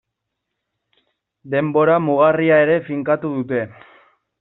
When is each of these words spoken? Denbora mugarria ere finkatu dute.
Denbora 1.57 2.01
mugarria 2.09 2.61
ere 2.67 2.83
finkatu 2.91 3.37
dute. 3.41 3.67